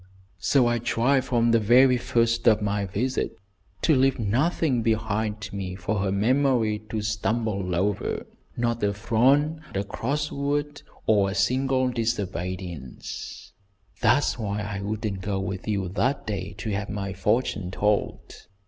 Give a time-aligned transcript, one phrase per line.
[0.39, 3.37] "So I tried from the very first of my visit
[3.83, 8.25] to leave nothing behind me for her memory to stumble over;
[8.57, 13.51] not a frown, a cross word, or a single disobedience.
[14.01, 18.47] That's why I wouldn't go with you that day to have my fortune told.